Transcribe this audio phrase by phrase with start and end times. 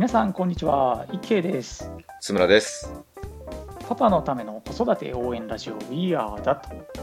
[0.00, 1.04] 皆さんこんにちは。
[1.12, 1.90] 池です。
[2.22, 2.90] 津村です。
[3.86, 6.60] パパのための子育て応援ラジオ We Are That、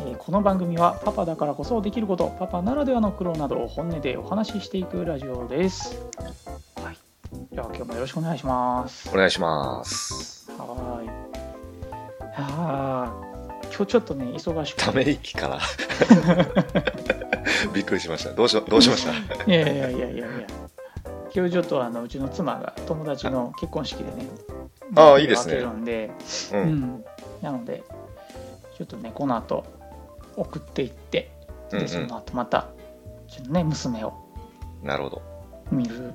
[0.07, 5.95] えーこの番組はパパだからこそできることパパならではの苦労などを本音でお話ししていくラジオです。
[6.81, 6.97] はい。
[7.53, 9.07] じゃあ今日もよろしくお願いします。
[9.13, 10.49] お願いします。
[10.57, 11.09] はーい。
[12.35, 14.85] あー今日ちょっとね忙しくて。
[14.85, 15.59] ため息かな。
[17.75, 18.33] びっくりしました。
[18.33, 19.11] どうしどうしました？
[19.43, 20.25] いやいやいやいやいや
[21.33, 24.27] 今日ちょっとあのうちの妻が友達の結婚式でね
[24.95, 25.55] ああいいですね。
[25.55, 26.11] るんで
[26.53, 26.69] ううん。
[26.75, 27.05] ん、
[27.41, 27.83] なので
[28.77, 29.65] ちょっとねこの後
[30.35, 31.31] 送っていって
[31.71, 31.85] うんうん。
[31.85, 32.67] でその後また
[33.27, 34.13] ちょっとね娘を
[34.83, 35.21] なるほど。
[35.71, 36.13] 見る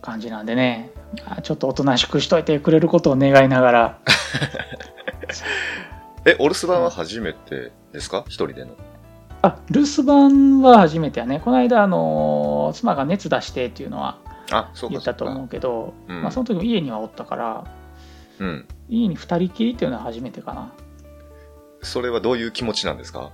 [0.00, 0.90] 感じなんでね。
[1.26, 3.98] まあちょっとおとなしくしといてくれることを願いながら。
[6.24, 8.24] えお留守番は初めてですか？
[8.28, 8.70] 一人での。
[9.42, 11.40] あ留守番は初めてやね。
[11.44, 14.18] この間あの妻が熱出してっていうのは
[14.90, 16.22] 言ったと思うけどうん。
[16.22, 17.64] まあ、その時も家にはおったから
[18.38, 18.68] うん。
[18.88, 20.72] 家に2人きりっていうのは初めてかな。
[21.82, 23.30] それはどういう気持ちなんですか？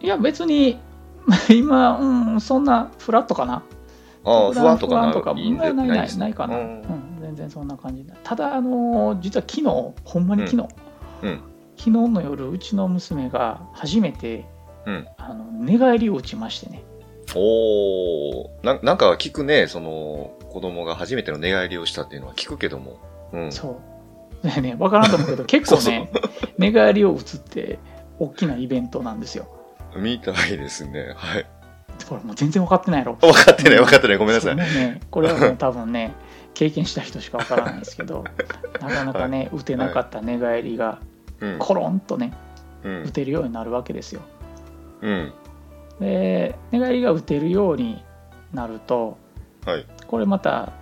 [0.00, 0.78] いや別に
[1.50, 3.62] 今、うん、そんなフラットかな。
[4.24, 6.82] ああ不安とかとかないいないないないかな、ううんん、
[7.20, 8.04] 全然そんな感じ。
[8.24, 10.68] ただあのー実は昨日ほんまに昨日、
[11.22, 11.40] うん。
[11.76, 14.44] 昨日の夜うちの娘が初めて
[14.84, 15.06] うん。
[15.16, 16.82] あの寝返りを打ちましてね
[17.36, 22.98] おおななんか聞くねその子供が初めての寝返りをしたっていうのは聞くけども。
[23.32, 23.52] うん。
[23.52, 23.80] そ
[24.42, 24.46] う。
[24.46, 26.10] ねね分からんと思うけど 結構ね
[26.58, 27.78] 寝返りを打つって
[28.18, 29.46] 大きなイベントなんですよ。
[29.96, 31.12] みたいですね。
[31.14, 31.46] はい。
[32.08, 33.14] これもう全然分かってないやろ。
[33.14, 34.16] 分かってない分かってない。
[34.18, 34.56] ごめんなさい。
[34.56, 36.12] ね、これはもう多分ね、
[36.54, 38.24] 経験した人しかわからないですけど、
[38.80, 40.98] なかなかね、打てなかった寝返りが、
[41.40, 41.58] うん。
[41.58, 42.34] コロンとね、
[42.84, 43.02] うん。
[43.04, 44.20] 打てるようになるわけですよ。
[45.00, 45.32] うん
[46.00, 48.02] で、寝返りが打てるように
[48.52, 49.18] なると、
[49.64, 49.86] はい。
[50.06, 50.72] これまた、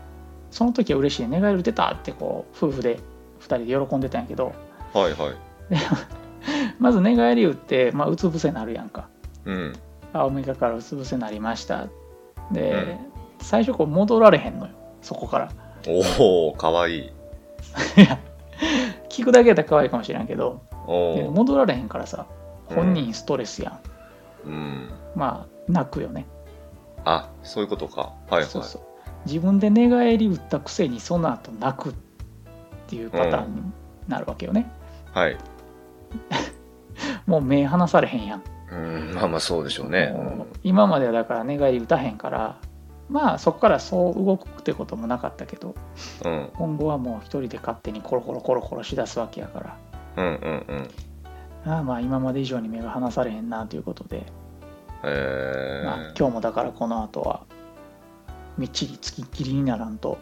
[0.51, 2.99] その時は嬉しい、寝返り打てたってこう、夫婦で
[3.41, 4.53] 2人で喜んでたんやけど、
[4.93, 5.35] はいはい。
[6.79, 9.09] まず寝返り打って、まあ、うつ伏せになるやんか。
[9.45, 9.73] うん。
[10.13, 11.89] 青みがからうつ伏せになりました。
[12.53, 12.99] で、
[13.41, 15.51] 最初こう戻られへんのよ、そこから。
[15.87, 16.99] おおかわい。
[16.99, 17.13] い
[19.09, 22.27] 聞くだけやったら可愛いかもしれんけど、戻られへんからさ
[22.71, 23.94] うん本人ストレスやん、うん
[25.15, 26.27] まあ泣くよね、
[27.05, 28.01] あそういうことか。
[28.01, 28.45] はいはい。
[28.45, 28.83] そうそう。
[29.27, 31.93] 自分で寝返り打ったくせにその後泣くっ
[32.87, 33.63] ていうパターンに
[34.09, 34.71] なるわけよね、
[35.13, 35.39] はい。
[37.27, 39.15] もう目離されへんやん、うん。
[39.15, 40.11] まあまあそうでしょうね。
[40.13, 42.57] もう今まではだから寝返り打たへんから
[43.09, 45.75] まあそこからそう動くってこともなかったけど
[46.25, 46.51] うん。
[46.55, 49.77] 今後はもう一人で勝手にコロコロコロコロしだすわけやから。
[50.17, 50.89] うんうんうん
[51.67, 54.25] ああまあ今まで以上に目が離されへんなということで。
[55.07, 57.43] えまあ、今日もだからこの後は
[58.57, 60.17] みっちりつきっきりにならんと、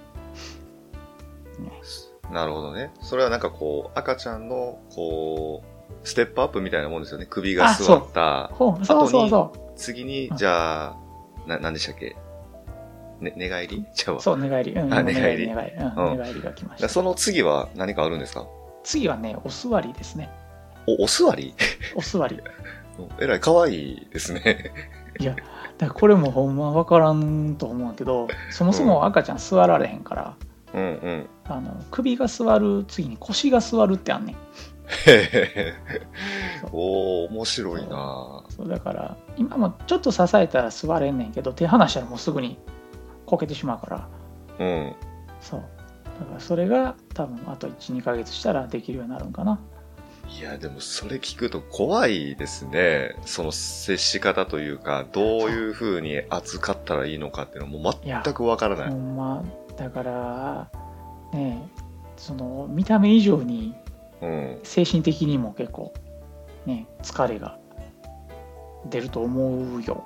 [1.60, 2.90] ね、ー、なるほどね。
[3.00, 7.26] それはなんかこう赤ちゃんのこうステップアップみたいなもんですよね。
[7.30, 10.36] 首が座ったほうそうそうそ次にうん。
[10.36, 10.96] じゃあ
[11.46, 12.16] な何でしたっけ、
[13.20, 13.84] ね、寝返り？
[13.94, 15.46] ちゃうわうそう寝返り、うん、あ寝返り。
[15.46, 16.18] 寝返り、うんうん。
[16.18, 16.88] 寝返りが来ました。
[16.88, 18.48] だその次は何かあるんですか？
[18.82, 20.28] 次はねお座りですね
[20.86, 21.54] お お座り？
[21.94, 22.40] お座り。
[23.20, 24.72] えらい可愛いですね。
[25.18, 25.36] いや
[25.78, 30.34] だこれもほんま分からんと思うけどそもそも赤ちゃん座られへんから、
[30.74, 31.26] うんうん。
[31.44, 34.36] あの首が座る次に腰が座るってあんねん。
[35.06, 35.74] へへへ
[36.72, 38.44] おー面白いな。
[38.50, 38.68] そう。
[38.68, 42.58] だから今もちょっと支えたら座れんねんけど手離したらもうすぐに
[43.26, 44.08] こけてしまうから。
[44.58, 44.94] うん。
[45.40, 45.60] そう。
[46.20, 49.58] だからそれが多分あと12ヶ月したらできるようになるんかな
[50.38, 53.14] いや、でもそれ聞くと怖いですね。
[53.24, 58.88] その接し方というか、どういう風に扱ったらいいのかっていうのも全くわからない。
[58.88, 59.44] ほんま
[59.76, 60.70] だから
[61.32, 61.82] ねえ
[62.16, 63.74] その見た目以上に
[64.20, 64.58] うん。
[64.62, 65.92] 精神的にも結構
[66.66, 67.58] ね疲れが
[68.88, 70.04] 出ると思うよ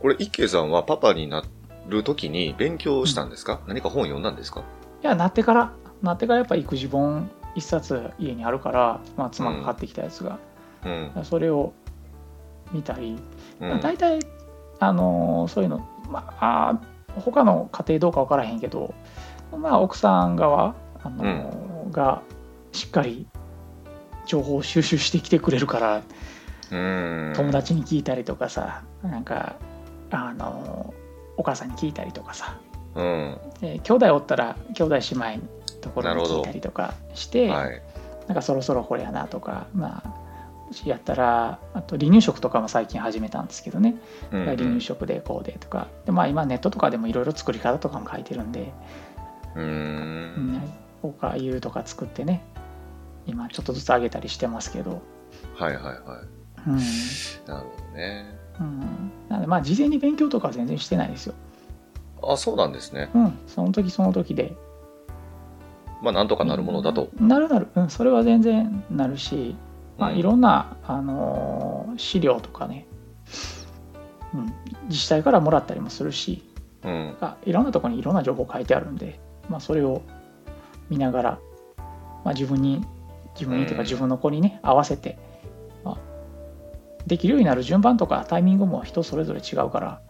[0.00, 1.42] これ、一慶さんはパパにな
[1.88, 4.62] る時に勉強したんですか、何か本読んだんですか？
[5.02, 5.72] いやなってから
[6.02, 10.38] なってからやっぱ育児本一冊家にあるから、まあ、妻が買ってきたやつが、
[10.84, 11.24] うん。
[11.24, 11.72] それを
[12.72, 13.16] 見たり、
[13.60, 13.80] うん。
[13.80, 14.20] 大体
[14.80, 16.80] あのそういうのまあ
[17.16, 18.94] 他の家庭どうか分からへんけど
[19.56, 22.22] まあ奥さん側あの、が
[22.72, 23.26] しっかり
[24.26, 26.02] 情報を収集してきてくれるから
[26.70, 27.32] うん。
[27.36, 29.56] 友達に聞いたりとかさなんか
[30.10, 30.94] あの
[31.36, 32.58] お母さんに聞いたりとかさ
[32.94, 33.38] うん。
[33.60, 35.02] で兄弟おったら兄弟姉
[35.36, 37.82] 妹のところに聞いたりとかしてはい。
[38.26, 40.24] なんかそろそろこれやなとかまあ
[40.86, 43.96] やったらあと離乳食とかも最近始めたんですけどね、
[44.32, 44.46] うんうん。
[44.46, 45.88] 離乳食でこうでとか。
[46.06, 48.72] で、まあ、今ネットとかでもいろいろ作り方とかも書いてるんで、
[49.54, 50.60] うん、
[51.02, 52.42] おかゆとか作ってね。
[53.26, 55.02] 今ちょっとずつあげたりしてますけど、
[55.54, 55.94] はいはいはい。
[56.66, 56.76] うん。
[57.46, 58.44] なるほどね。
[58.60, 58.80] うん、
[59.28, 61.34] なのでまあ事前に勉強とかは全然してないですよ、
[62.32, 63.10] あ、そうなんですね。
[63.14, 64.54] うん、その時その時で。
[66.02, 67.08] まあ、なんとかなるものだと。
[67.18, 69.56] なるなる、うん、それは全然なるし、
[69.98, 70.18] まあ、うん。
[70.18, 72.86] いろんな、あのー資料とかね、
[74.34, 74.52] うん、
[74.88, 76.42] 自治体からもらったりもするし
[76.82, 77.16] うん。
[77.20, 80.02] あいろんなところにいろんな情報書いてあるんで、まあ、それを
[80.90, 81.38] 見ながら、
[82.24, 82.84] まあ、自分に
[83.34, 83.86] 自分にというかうん。
[83.86, 85.18] 自分の子にね合わせて、
[85.84, 85.98] まあ、
[87.06, 90.02] できるようになる順番とかタイミングも人それぞれ違うから、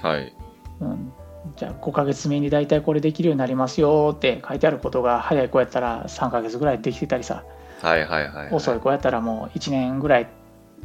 [0.00, 0.32] はい。
[0.80, 1.12] うん、
[1.56, 7.44] じゃあ5ヶ月目に大体これできるようになりますよって書いてあることが早い子やったら3ヶ月ぐらいできてたりさ
[7.80, 8.54] はいはいはい、はい。
[8.54, 10.28] 遅い子やったらもう1年ぐらい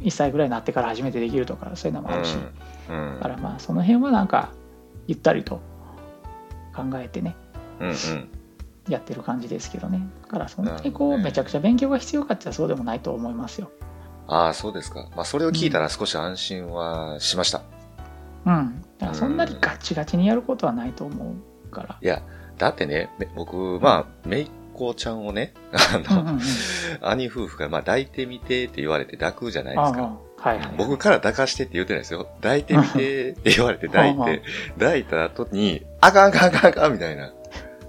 [0.00, 2.36] 1歳ぐらいになってから初めてできるとかそういうのもあるし、
[2.88, 3.12] うん。
[3.12, 4.50] うんだからまあその辺はなんか
[5.06, 5.60] ゆったりと
[6.74, 7.36] 考えてね
[7.80, 8.28] うんうん。
[8.88, 13.70] やってる感じですけどねだからそんなにこうめちゃくちゃ勉強が必要かってそうでもないと思いますよ
[14.28, 15.08] ああ、そうですか。
[15.16, 17.58] まあ、それを聞いたら少し安心はしました。
[17.58, 17.77] うん
[18.44, 21.34] だからそんなにガチガチにやることはないと思
[21.68, 21.98] うから。
[22.00, 22.22] いや、
[22.56, 26.40] だってね、め僕、まあ、めいっ子ちゃんをね、あの、うんうんうん。
[27.02, 30.02] 兄夫婦が、まあ、抱いてみてって言われて抱くじゃないですか。
[30.02, 30.74] はいはいはい。
[30.76, 32.28] 僕から抱かしてって言ってないですよ。
[32.40, 34.26] 抱いてみてって言われて抱いうんうん。
[34.26, 34.42] て、
[34.78, 37.32] 抱いた後に、あかんあかんあかんあかんみたいな。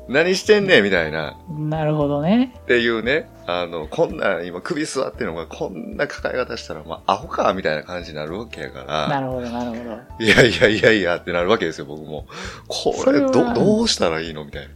[0.10, 1.38] 何してんねんみたいな。
[1.48, 2.56] なるほどね。
[2.58, 10.26] っていうね、あの、こんな、今首座ってるのがこんな抱え方したら、まあ、アホかみたいな感じになるわけやから、なるほどなるほど。
[10.26, 12.26] いやいやいやいやってなるわけですよ、僕も。
[12.68, 14.74] これ、それはど、どうしたらいいのみたいな。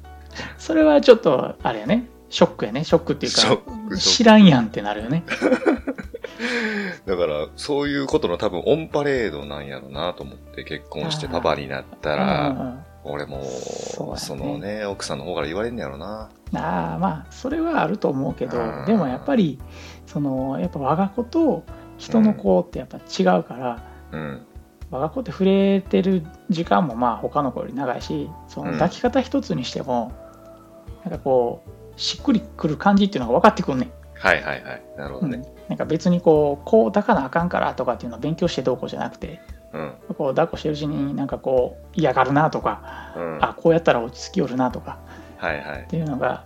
[0.60, 2.08] それはちょっとあれやね。
[2.30, 2.84] ショックやね。
[2.84, 5.24] ショックっていうか知らんやんってなるよね。
[7.06, 13.44] だから、そういうことの多分オンパレードなんやろなと思って結婚してパパになったうんら、俺も、
[14.18, 16.30] そのね、奥さんの方から言われんねやろな。
[16.56, 19.58] ああまあそれはあると思うけどうんでもやっぱり
[20.06, 21.64] そのやっぱ我が子と
[21.98, 24.46] 人の子ってやっぱ違うから、うん。
[24.92, 30.12] 我が子って触れてる時間もまあ他の子より長いしそのうん抱き方一つにしても、
[31.04, 34.82] なんかこうしっくりくる感じっていうのが分かってくんねん、はいはいはい。
[34.98, 35.42] なるほどね。
[35.68, 39.42] なんか別にこうこう抱かなあかんからとかっていうのを勉強してどうこうじゃなくて
[39.74, 39.94] うん。
[40.16, 43.40] こう抱っこしてるうちになんかこう嫌がるなとか、うん。
[43.44, 45.00] あこうやったら落ち着きよるなとか
[45.38, 45.88] はいはいっ。
[45.88, 46.46] ていうのが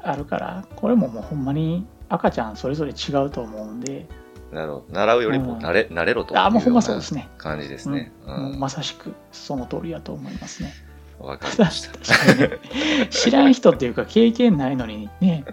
[0.00, 4.06] あるからこれももうほんまに赤ちゃんそれぞれ違うと思うんで
[4.52, 4.94] なるほど。
[4.94, 8.12] 習うよりも慣れ、慣れろというあもうほんまそうよですね、感じですね。
[8.58, 10.72] まさしくその通りだと思いますね
[11.18, 11.98] わかりました。
[13.10, 15.44] 知らん人っていうか経験ないのにね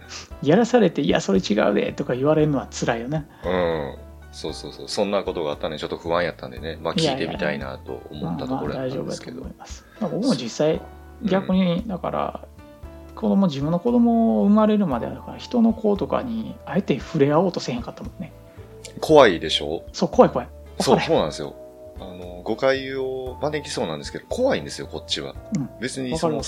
[0.44, 3.96] やらされて「いやそれ違うで」とか言われるのは辛いよねうん。
[4.36, 4.88] そうそうそう。
[4.90, 6.78] そんなことがあったんで、ちょっと不安やったんでね。
[6.82, 9.54] まあ聞いてみたいなと思ったところやったんですけどまあまあ大丈夫だと思い。
[9.58, 10.82] ますまあ僕も実際
[11.24, 12.48] 逆にだから
[13.16, 18.34] 子供自分の子供生まれるまではだから人の子とかにあえて触れ合おうとせへんかったもんね
[19.00, 19.84] 怖いでしょ？
[19.94, 20.48] そう怖い怖い
[20.82, 21.56] そう、そうなんですよ。
[21.98, 25.34] あの、誤解を招きそうなんですけど、怖いんですよ、こっちは。
[25.56, 26.42] うん別に、その、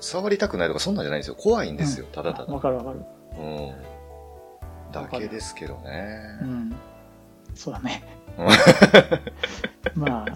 [0.00, 1.34] 触りたくないとかそんなんじゃないんですよ。
[1.34, 2.46] 怖いんですよ、ただただ。
[2.46, 3.00] 分かる分かる
[3.38, 3.72] うん。
[4.92, 6.44] だけですけどねう。
[6.46, 6.76] ん
[7.56, 8.04] そうだね
[8.38, 8.46] うん
[10.02, 10.26] まあ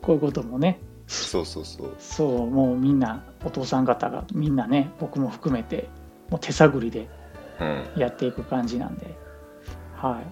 [0.00, 1.94] こういうこともねそうそうそう。
[1.98, 5.88] そうもうみんなお父さん方がみんなね僕も含めて
[6.30, 7.08] もう手探りで
[7.60, 8.00] うん。
[8.00, 9.14] やっていく感じなんで
[9.94, 10.26] はい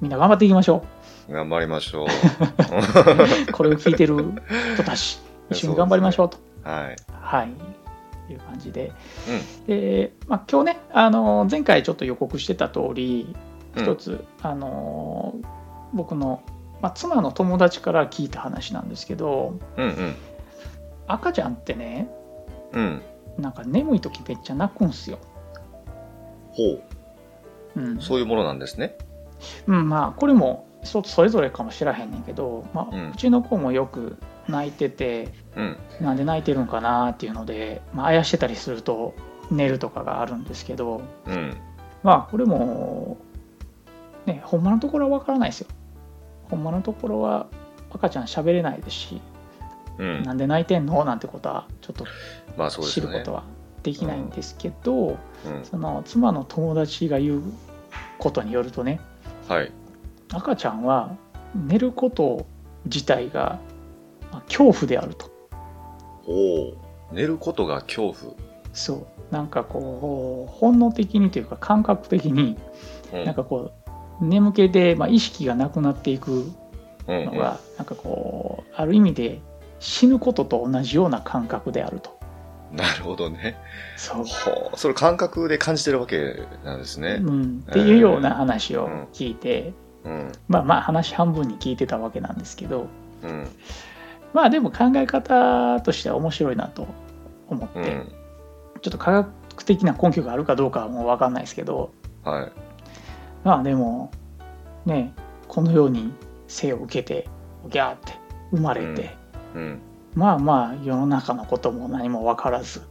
[0.00, 0.84] みんな頑張っていきましょ
[1.30, 2.06] 頑張りましょう。
[2.06, 2.08] う
[3.52, 4.16] これを聞いてる
[4.74, 6.96] 人たち一緒に頑張りましょうとはい。
[7.20, 7.48] はい
[8.32, 8.92] いう感じで
[9.28, 9.66] うん。
[9.66, 13.34] で、まあ、今日ねあの前回ちょっと予告してた通り
[13.76, 15.34] うん一つ、あの
[15.92, 16.42] 僕の、
[16.80, 20.14] まあ、妻の友達から聞いた話なんですけどうんうん。
[21.06, 22.10] 赤ちゃんってね
[22.72, 23.02] うん。
[23.38, 25.18] なんか眠い時めっちゃ泣くんすよ。
[26.52, 26.82] ほ
[27.76, 28.02] うんう。
[28.02, 28.98] そういうものなんですね。
[29.66, 34.16] うん、まあこれもそそれぞれかもしらへんねんけど、まあうんうちの子もよく
[34.48, 35.76] 泣いててうん。
[36.00, 39.14] なんで泣いてるんかなっていうので、まあ、あやしてたりすると
[39.50, 41.56] 寝るとかがあるんですけどうん。
[42.02, 43.18] まあこれも
[44.28, 45.68] ねほんまのところはわからないですよ。
[46.50, 47.48] ほんまのところは
[47.90, 49.20] 赤ちゃん喋れないですし、
[49.98, 50.22] うん。
[50.22, 51.04] なんで泣いてんの？
[51.04, 53.34] なんてことはちょっと知ること。
[53.34, 53.42] は
[53.82, 55.16] できないんですけど、うん。
[55.64, 57.42] その妻の友達が言う
[58.18, 59.00] ことによるとね
[59.48, 59.72] はい。
[60.32, 61.16] 赤ちゃんは
[61.54, 62.46] 寝ること
[62.84, 63.58] 自体が
[64.32, 65.30] まあ恐怖であると
[66.24, 66.74] ほ
[67.12, 67.14] う。
[67.14, 68.34] 寝ることが恐怖。
[68.72, 72.58] そうなんかこう本能的にというか感覚的に
[73.12, 73.72] うんなんかこう
[74.20, 76.50] 眠気で、まあ、意識がなくなっていく
[77.06, 79.40] うんうんのが、なんかこうある意味で
[79.78, 82.18] 死ぬことと同じような感覚であると
[82.72, 83.56] なるほどね。
[83.96, 84.26] そう、
[84.76, 87.18] それ感覚で感じてるわけなんですね。
[87.22, 89.72] うん、っていうような話をうん聞いて、
[90.04, 90.32] うん。
[90.48, 92.88] まあまあ話半分に聞いてたわけなんですけど
[93.22, 93.48] うん。
[94.34, 96.86] まあでも考え方としては面白いなと
[97.48, 98.12] 思って、うん。
[98.82, 101.90] ちょっと科学的な根拠があるかどうかはもう分かんないですけど
[102.22, 102.52] はい。
[103.44, 104.10] まあでも
[104.84, 105.14] ね
[105.46, 106.12] このように
[106.46, 107.28] 生を受けて
[107.68, 108.12] ギャーって
[108.50, 109.16] 生まれて、
[109.54, 109.80] うん。
[110.14, 112.82] まあまあ世の中のことも何も分からず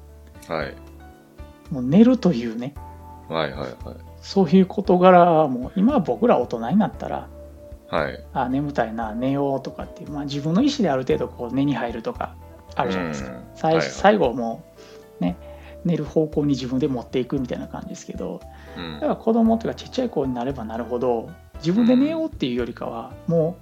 [0.47, 0.75] はい。
[1.71, 2.73] もう寝るというね
[3.27, 3.71] はいはいはい。
[4.21, 7.27] そういう事柄はもう今僕ら大人になったら
[7.89, 8.23] はい。
[8.33, 12.35] あ眠たいな寝ようとかっていう、まあ、自分の意思である程度こう寝に入るとか
[12.75, 14.63] あるじゃないですか、うん最はいはい最後も
[15.19, 15.35] うね
[15.83, 18.47] 寝る方向に自分で持っていくみたいな感じですけどうん
[18.95, 23.57] だから子供うかちっちゃい子になればなるほど自分で寝ようっていうよりかはも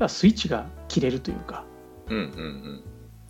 [0.00, 1.64] うスイッチが切れるというか。
[2.08, 2.84] うんうん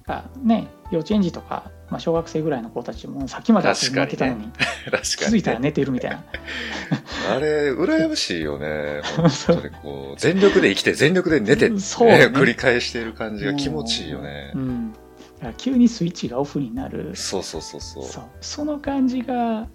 [0.06, 4.52] あね幼稚園児とか、まあ、小学生ぐらいの子たちもさっきまで遊びになってたの にね。
[5.02, 6.23] 気づいたら寝てるみたいな。
[7.34, 9.00] あれ、羨ましいよね。
[9.30, 9.56] そう。
[9.56, 12.26] 本当にこう、全力で生きて、全力で寝てって、そうね。
[12.26, 14.52] 繰り返している感じが気持ちいいよね。
[14.54, 14.58] う。
[14.58, 17.12] ん、だから急にスイッチがオフになる。
[17.14, 18.04] そうそうそうそう。
[18.04, 18.25] そう。
[18.42, 19.68] その感じが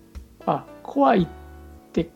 [0.45, 1.27] あ怖いっ
[1.91, 2.09] て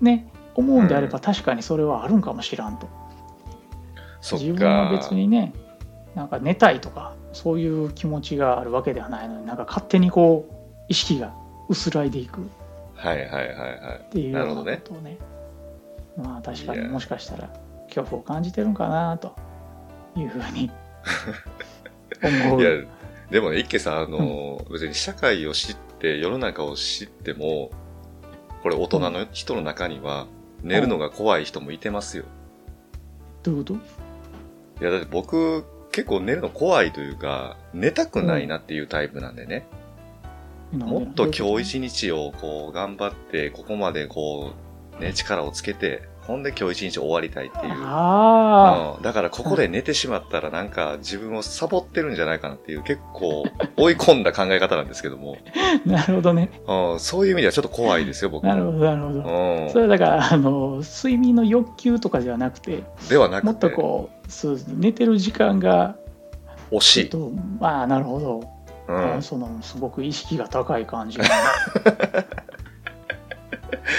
[0.00, 1.22] ね思うんであればうん。
[1.22, 2.88] 確かにそれはあるんかもしらんと。
[4.22, 5.54] 自分は別にね
[6.14, 10.54] なんか寝たいとかそういう気持ちがあるわけではないのになんか勝手にこう
[10.88, 11.34] 意識が
[11.68, 12.40] 薄らいでいく。
[12.40, 12.44] っ
[12.96, 14.12] はいはいはいはい。
[14.12, 15.16] ていうようなことをね。
[16.16, 17.50] まあ確かにもしかしたら
[17.86, 19.34] 恐怖を感じてるんかなと
[20.16, 20.70] いうふうに
[22.22, 22.60] 思う。
[22.60, 22.70] いや、
[23.30, 27.70] でもね、一家さん、あの、別に社会を知って、世の中を知っても、
[28.62, 30.26] これ大人の人の中には、
[30.62, 32.24] 寝るのが怖い人もいてますよ。
[33.42, 33.74] どういうこ
[34.80, 39.66] いや、だって僕、結構寝るの怖いというか、寝たくないなっていうタイプなんでね。
[40.72, 44.52] ともっと今日一日をこう頑張って、ここまでこ
[44.98, 47.72] う、ね、力をつけて、ほんで今日一日終わりたいっていう。
[47.84, 53.44] あうん、だからここで寝てしまったらなんか自分をサボってるんじゃないかなっていう結構
[53.76, 56.50] 追い込んだ考え方なんですけども、あ なるほどね。
[56.66, 58.48] うん、そういう意味ではちょっと怖いですよ、僕も。
[58.48, 59.18] なるほどなるほど。
[59.20, 59.70] うん。
[59.70, 65.96] それはだからあの睡眠の欲求とかではなくてではなくて、もっとこうそう寝てる時間が
[66.70, 67.08] 惜しい。
[67.08, 71.18] とまあなるほど、うん、そのすごく意識が高い感じ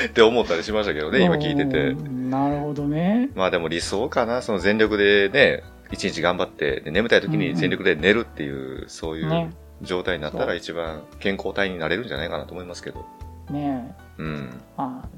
[0.07, 2.09] って思ったりしましたけどね、今聞いててう。
[2.09, 13.05] んなるほどねまあでも理想かな、その全力でね、一日頑張って、で眠たい時に全力で寝るっていう、そういうね状態になったら一番健康体になれるんじゃないかなと思いますけど。
[13.49, 14.61] ねうん。
[14.77, 15.09] まあ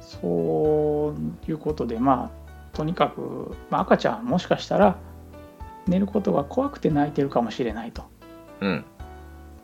[0.00, 4.96] そういうことでまあとにかく、まあ、赤ちゃんもしかしたら
[5.86, 8.04] 寝ることが怖くて泣いてるかもしれないと
[8.60, 8.84] うん。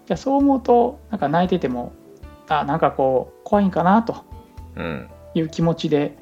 [0.06, 1.92] じゃあそう思うとなんか泣いてても
[2.48, 4.27] あなんかこう怖いんかなとうん。
[5.34, 6.16] いう気持ちで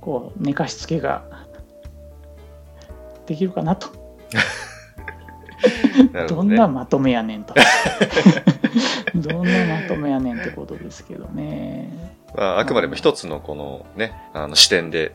[0.00, 1.24] こう寝かしつけが
[3.26, 3.88] できるかなと、
[6.12, 6.26] どね。
[6.28, 7.54] どんなまとめやねんと。
[9.14, 11.90] どんなまとめやねんってことですけどね。
[12.34, 15.14] まあ、あくまでも一つのこのね、あの視点で、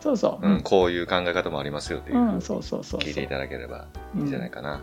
[0.00, 3.00] そうそう、うん、こういう考え方もありますよっていうう、ん、そうそうそうそう。
[3.00, 4.82] 聞いていただければいいんじゃないかな。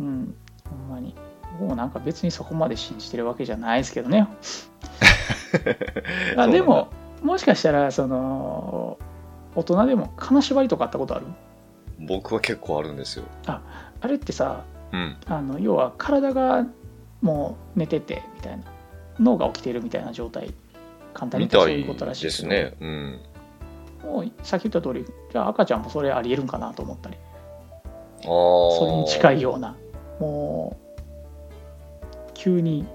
[0.00, 0.34] うん、うん、
[0.68, 1.14] ほんまに。
[1.60, 4.28] もうなんか別にそこまで信じてるわけじゃないですけどね
[6.36, 6.88] あでも
[7.22, 8.98] もしかしたらその
[9.54, 11.26] 大人でも金縛りとかあったことある？
[11.98, 13.24] 僕は結構あるんですよ。
[13.46, 13.60] あ
[14.06, 15.16] れってさうん。
[15.26, 16.66] あの要は体が
[17.22, 18.64] もう寝ててみたいな
[19.18, 20.52] 脳が起きてるみたいな状態
[21.14, 22.74] 簡単にみたい言ったらそういうことらしいですね。
[22.80, 23.20] うん。
[24.04, 28.22] もうさっき言った通りじゃあ赤ちゃんもそれありえるんかなと思ったりああ。
[28.22, 29.38] それに近い。
[29.38, 29.74] いような
[30.20, 32.86] もう急に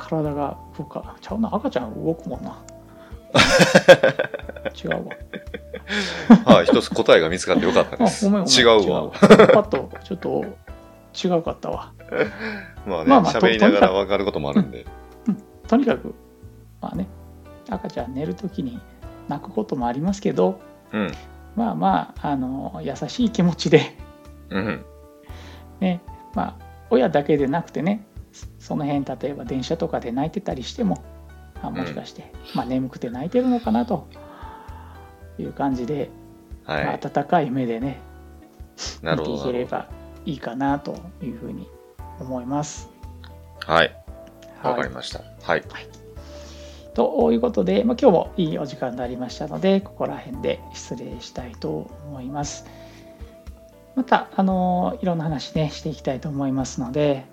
[0.00, 2.58] 体が動かちゃうな赤ちゃん動くもんな
[4.82, 5.16] 違うわ
[6.54, 8.26] はい、一つ答えが見つかってよかったあです。
[8.26, 8.28] 違
[8.64, 9.10] うわ。
[9.10, 9.26] パ
[9.60, 10.44] ッとちょっと
[11.24, 11.92] 違うかったわ
[12.86, 14.86] まあね、まあまあ喋りながら分かることもあるんで。
[15.66, 16.14] とにかく
[16.80, 17.06] まあね
[17.68, 18.80] 赤ちゃん寝る時に
[19.28, 20.60] 泣くこともありますけど
[20.92, 21.12] うん。
[21.56, 23.96] まあまああの優しい気持ちで
[24.50, 24.84] うん。
[25.80, 26.00] ね
[26.34, 28.06] まあ親だけでなくてね
[28.58, 31.02] その辺例えば電車とかで泣いてたりしても
[31.62, 34.08] あもしかして、まあ、眠くて泣いてるのかなと
[35.38, 36.10] いう感じで、
[36.64, 36.84] はい。
[36.84, 38.00] まあ、温かい目でね
[39.02, 39.42] 見てい。
[39.42, 39.88] ければ
[40.24, 41.68] いいかなというふうに
[42.18, 42.88] 思います。
[43.66, 43.94] はい。
[44.62, 45.22] わかりました。
[45.42, 45.62] はい。
[46.94, 52.66] ということで、まあ、今日もいいお時間になりましたので、ここら辺で失礼したいと思います。
[53.94, 57.24] また、あのいろんな話ね、していきたいと思いますので、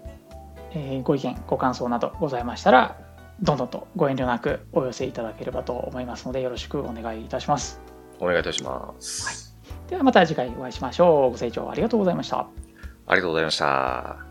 [0.77, 2.97] えーご意見、ご感想などございましたら、
[3.41, 7.81] どんどんとご遠慮なくお寄せいただければと思いますので、よろしくお願いいたします。
[8.19, 9.55] お願いいたします。
[9.89, 11.31] ではまた次回お会いしましょう。
[11.31, 12.47] ご清聴ありがとうございました。
[13.07, 14.26] ありがとうございました。